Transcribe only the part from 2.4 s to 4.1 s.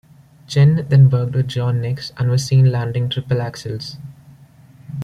seen landing triple axels.